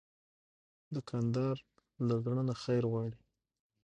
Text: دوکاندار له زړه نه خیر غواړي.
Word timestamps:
دوکاندار 0.95 1.55
له 2.07 2.15
زړه 2.23 2.41
نه 2.49 2.55
خیر 2.63 2.83
غواړي. 2.91 3.19